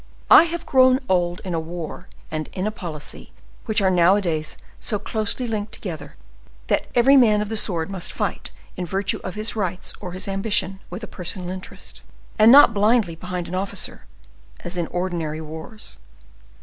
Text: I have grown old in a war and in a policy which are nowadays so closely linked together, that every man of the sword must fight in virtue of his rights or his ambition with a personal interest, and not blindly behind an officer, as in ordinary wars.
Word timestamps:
I 0.31 0.45
have 0.45 0.65
grown 0.65 0.99
old 1.07 1.41
in 1.45 1.53
a 1.53 1.59
war 1.59 2.07
and 2.31 2.47
in 2.53 2.65
a 2.65 2.71
policy 2.71 3.31
which 3.65 3.83
are 3.83 3.91
nowadays 3.91 4.57
so 4.79 4.97
closely 4.97 5.47
linked 5.47 5.73
together, 5.73 6.15
that 6.69 6.87
every 6.95 7.15
man 7.17 7.39
of 7.39 7.49
the 7.49 7.55
sword 7.55 7.87
must 7.91 8.11
fight 8.11 8.49
in 8.75 8.83
virtue 8.87 9.19
of 9.23 9.35
his 9.35 9.55
rights 9.55 9.93
or 10.01 10.13
his 10.13 10.27
ambition 10.27 10.79
with 10.89 11.03
a 11.03 11.07
personal 11.07 11.51
interest, 11.51 12.01
and 12.39 12.51
not 12.51 12.73
blindly 12.73 13.15
behind 13.15 13.47
an 13.47 13.53
officer, 13.53 14.07
as 14.61 14.75
in 14.75 14.87
ordinary 14.87 15.39
wars. 15.39 15.97